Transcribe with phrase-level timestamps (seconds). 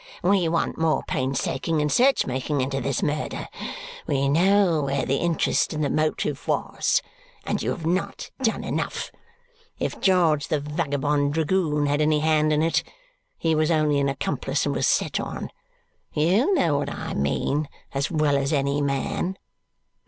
[0.23, 3.47] We want more painstaking and search making into this murder.
[4.07, 7.03] We know where the interest and the motive was,
[7.43, 9.11] and you have not done enough.
[9.77, 12.81] If George the vagabond dragoon had any hand in it,
[13.37, 15.51] he was only an accomplice, and was set on.
[16.13, 19.37] You know what I mean as well as any man."